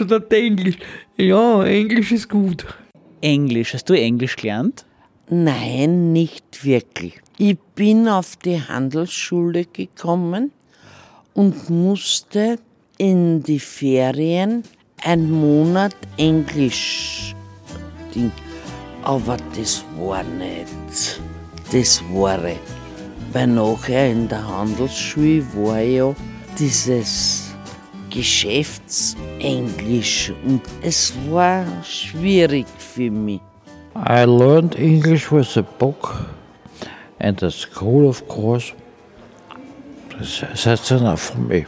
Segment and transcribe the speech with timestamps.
[0.00, 0.78] oder Englisch?
[1.16, 2.66] Ja, Englisch ist gut.
[3.20, 4.84] Englisch, hast du Englisch gelernt?
[5.30, 7.20] Nein, nicht wirklich.
[7.38, 10.52] Ich bin auf die Handelsschule gekommen
[11.32, 12.58] und musste
[12.98, 14.62] in die Ferien
[15.02, 17.34] einen Monat Englisch.
[18.14, 18.30] Ding.
[19.02, 21.20] Aber das war nicht
[21.72, 22.56] das Wahre.
[23.32, 26.14] Weil nachher in der Handelsschule war ja
[26.58, 27.53] dieses
[28.14, 33.40] Geschäftsenglisch und es war schwierig für mich.
[33.96, 36.14] I learned English with a book
[37.18, 38.72] and the school, of course.
[40.64, 41.66] That's enough for me.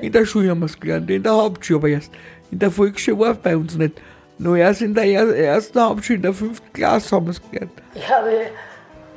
[0.00, 2.12] In der Schule haben wir es gelernt, in der Hauptschule aber erst.
[2.52, 4.00] In der Volksschule war es bei uns nicht.
[4.38, 7.72] Nur erst in der ersten Hauptschule, in der fünften Klasse haben wir es gelernt.
[7.94, 8.30] Ich habe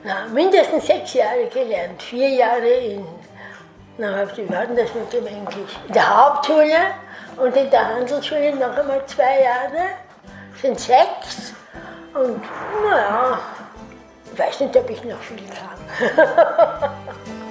[0.04, 2.02] na, mindestens sechs Jahre gelernt.
[2.02, 3.04] Vier Jahre in,
[3.98, 5.78] na, wie war denn das mit dem Englisch?
[5.88, 6.80] In der Hauptschule
[7.38, 9.90] und in der Handelsschule noch einmal zwei Jahre.
[10.62, 11.54] Sind sechs.
[12.14, 12.42] Und
[12.84, 13.40] naja,
[14.32, 16.92] ich weiß nicht, ob ich noch viel kann.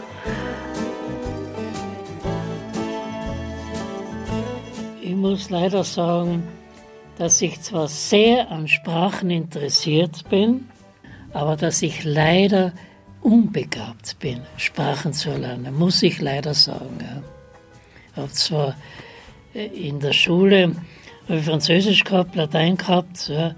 [5.05, 6.49] Ich muss leider sagen,
[7.19, 10.69] dass ich zwar sehr an Sprachen interessiert bin,
[11.33, 12.73] aber dass ich leider
[13.23, 16.98] unbegabt bin, Sprachen zu erlernen, muss ich leider sagen.
[18.11, 18.77] Ich habe zwar
[19.55, 20.75] äh, in der Schule
[21.28, 23.55] Französisch gehabt, Latein gehabt ja,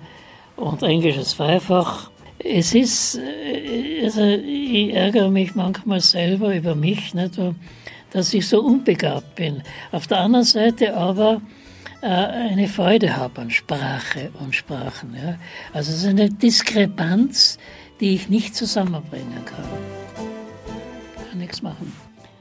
[0.57, 2.11] und Englisch ist zweifach.
[2.39, 7.41] Es ist, äh, also ich ärgere mich manchmal selber über mich, nicht,
[8.11, 9.62] dass ich so unbegabt bin.
[9.92, 11.41] Auf der anderen Seite aber
[12.03, 15.17] äh, eine Freude habe an Sprache und Sprachen.
[15.17, 15.39] Ja.
[15.73, 17.59] Also es ist eine Diskrepanz,
[18.00, 19.64] die ich nicht zusammenbringen kann.
[21.29, 21.92] Kann nichts machen.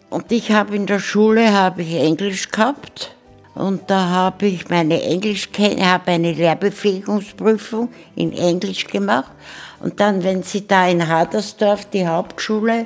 [0.10, 3.16] Und ich habe in der Schule habe ich Englisch gehabt
[3.56, 9.32] und da habe ich meine Englisch habe eine Lehrbefähigungsprüfung in Englisch gemacht
[9.80, 12.86] und dann, wenn sie da in Hadersdorf die Hauptschule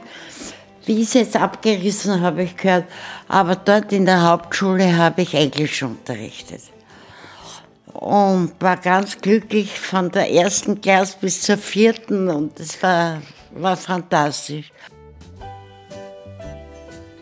[0.88, 2.86] wie ist jetzt abgerissen, habe ich gehört.
[3.28, 6.62] Aber dort in der Hauptschule habe ich Englisch unterrichtet.
[7.98, 13.22] Und war ganz glücklich von der ersten Klasse bis zur vierten und es war,
[13.56, 14.72] war fantastisch.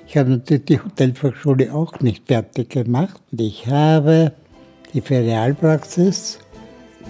[0.06, 3.22] Ich habe natürlich die Hotelfachschule auch nicht fertig gemacht.
[3.32, 4.34] Ich habe
[4.94, 6.40] die Ferialpraxis,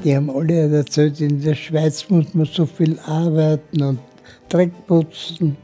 [0.04, 4.00] die haben alle erzählt, in der Schweiz muss man so viel arbeiten und
[4.50, 5.58] Dreck putzen.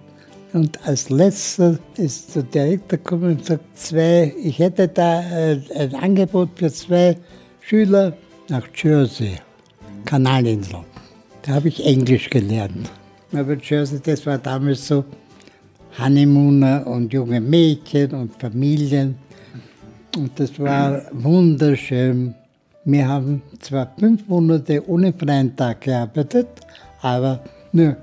[0.53, 5.95] Und als letzter ist der Direktor gekommen und sagt, zwei, ich hätte da äh, ein
[5.95, 7.15] Angebot für zwei
[7.71, 8.11] Schüler
[8.49, 9.37] nach Jersey,
[10.03, 10.81] Kanalinsel.
[11.41, 12.91] Da habe ich Englisch gelernt.
[13.31, 15.05] Aber Jersey, das war damals so
[15.97, 19.15] Honeymooner und junge Mädchen und Familien.
[20.17, 22.35] Und das war wunderschön.
[22.83, 26.49] Wir haben zwar fünf Monate ohne freien Tag gearbeitet,
[27.01, 27.95] aber nur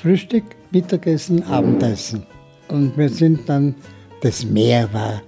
[0.00, 2.24] Frühstück, Mittagessen, Abendessen.
[2.66, 3.76] Und wir sind dann,
[4.20, 5.22] das Meer war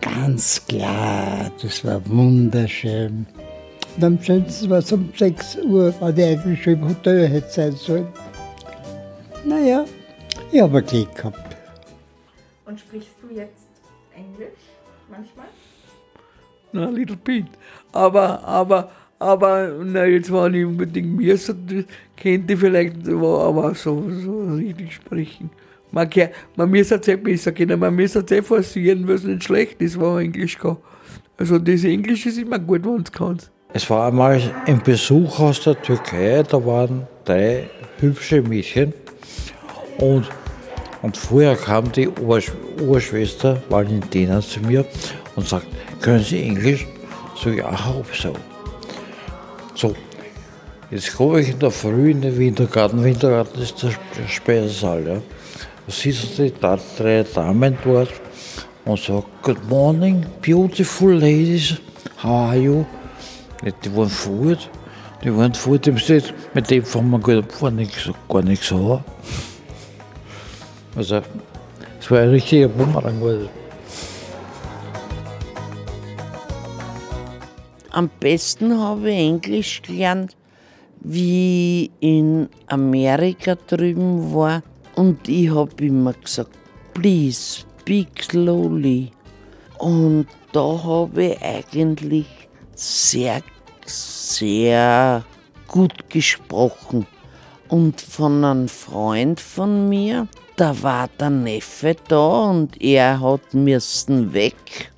[0.00, 3.26] ganz klar, das war wunderschön.
[3.96, 7.50] Und am schönsten war es um 6 Uhr, war die eigentlich schon im Hotel hätte
[7.50, 8.06] sein sollen.
[9.44, 9.84] Naja,
[10.52, 11.56] ich habe Glück gehabt.
[12.66, 13.68] Und sprichst du jetzt
[14.14, 14.60] Englisch
[15.10, 15.46] manchmal?
[16.72, 17.46] Na, little bit.
[17.92, 21.54] Aber, aber, aber, na, jetzt war nicht unbedingt mir, so,
[22.16, 25.50] könnte vielleicht aber so, so richtig sprechen.
[25.90, 29.44] Man, kann, man muss es eh besser kennen, man muss es eh forcieren, was nicht
[29.44, 30.76] schlecht ist, wenn man Englisch kann.
[31.38, 33.38] Also das Englisch ist immer gut, wenn man es kann.
[33.72, 37.68] Es war einmal ein Besuch aus der Türkei, da waren drei
[38.00, 38.92] hübsche Mädchen
[39.98, 40.28] und,
[41.02, 44.84] und vorher kam die Urschwester Valentina zu mir
[45.36, 45.66] und sagt,
[46.00, 46.86] können Sie Englisch?
[47.36, 48.34] So, ja, hab so.
[49.74, 49.94] So,
[50.90, 53.04] jetzt komme ich in der Früh in den Wintergarten.
[53.04, 53.92] Wintergarten ist der
[54.28, 55.06] Speisesaal.
[55.06, 55.22] Ja.
[55.88, 56.52] Da sitzen die
[56.98, 58.12] drei Damen dort
[58.84, 61.80] und sagen, Good morning, beautiful ladies,
[62.22, 62.84] how are you?
[63.64, 64.68] Die waren fort,
[65.24, 65.86] die waren fort,
[66.52, 69.02] mit dem fangen wir gar nichts, gar nichts an.
[70.94, 71.22] Also,
[71.98, 73.48] es war ein richtiger Bumerang.
[77.92, 80.36] Am besten habe ich Englisch gelernt,
[81.00, 84.62] wie in Amerika drüben war.
[84.98, 86.58] Und ich habe immer gesagt,
[86.92, 89.12] please speak slowly.
[89.78, 92.26] Und da habe ich eigentlich
[92.74, 93.40] sehr,
[93.86, 95.24] sehr
[95.68, 97.06] gut gesprochen.
[97.68, 104.32] Und von einem Freund von mir, da war der Neffe da und er hat müssen
[104.32, 104.90] weg.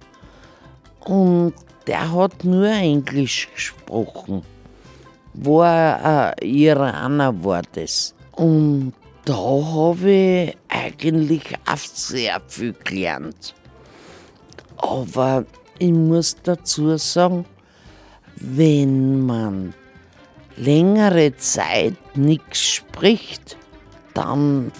[1.01, 1.53] Und
[1.87, 4.45] der hat nur Englisch gesprochen.
[5.35, 8.15] War ein Iraner war das.
[8.33, 8.95] Und
[9.25, 13.55] da habe ich eigentlich auch sehr viel gelernt.
[14.79, 15.45] Aber
[15.79, 17.45] ich muss dazu sagen,
[18.37, 19.75] wenn man
[20.57, 23.57] längere Zeit nichts spricht,
[24.15, 24.73] dann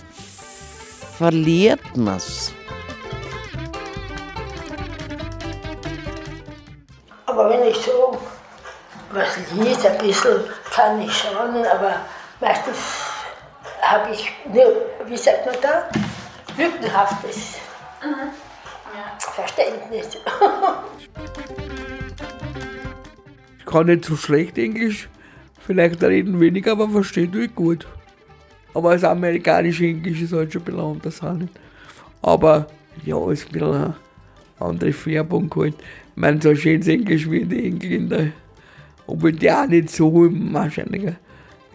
[1.19, 2.53] verliert man es.
[7.27, 8.19] Aber wenn ich so
[9.13, 11.97] was lese, ein bisschen kann ich schon, aber
[12.41, 13.10] meistens
[13.83, 15.89] habe ich nur, wie sagt man da,
[16.57, 17.59] lückenhaftes
[19.19, 20.19] Verständnis.
[23.59, 25.09] Ich kann nicht so schlecht Englisch,
[25.61, 27.87] vielleicht reden weniger, aber verstehe ich gut.
[28.75, 31.23] Aber das amerikanische Englisch ist halt schon ein bisschen anders.
[31.23, 31.53] Auch nicht.
[32.21, 32.67] Aber
[33.05, 33.97] ja, ist ein bisschen eine
[34.59, 35.75] andere Färbung halt.
[35.75, 38.33] Ich meine, so schönes Englisch wie die Engländer.
[39.07, 41.15] Obwohl die auch nicht so wahrscheinlich.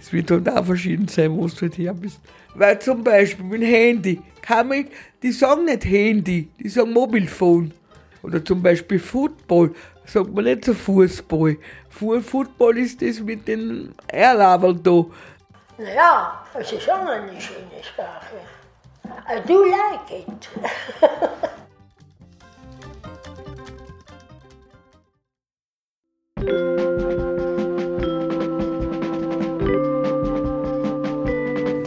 [0.05, 2.19] Es wird halt auch verschieden sein, wo du halt her bist.
[2.53, 4.87] Weil zum Beispiel mit Handy, kann man,
[5.23, 7.73] die sagen nicht Handy, die sagen Mobilphone.
[8.21, 9.73] Oder zum Beispiel Football,
[10.05, 11.57] sagt man nicht so Fußball.
[11.89, 15.05] Fu Football ist das mit den Erlabeln da.
[15.79, 18.35] Naja, es ist schon eine schöne Sprache.
[19.27, 20.49] I do like it.